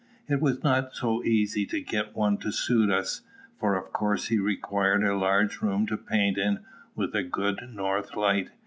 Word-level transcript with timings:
It 0.27 0.41
was 0.41 0.63
not 0.63 0.95
so 0.95 1.23
easy 1.23 1.67
to 1.67 1.79
get 1.79 2.15
one 2.15 2.39
to 2.39 2.51
suit 2.51 2.89
us; 2.89 3.21
for 3.59 3.75
of 3.75 3.93
course 3.93 4.29
he 4.29 4.39
required 4.39 5.03
a 5.03 5.15
large 5.15 5.61
room 5.61 5.85
to 5.85 5.95
paint 5.95 6.39
in, 6.39 6.61
with 6.95 7.13
a 7.15 7.21
good 7.21 7.69
north 7.71 8.15
light. 8.15 8.49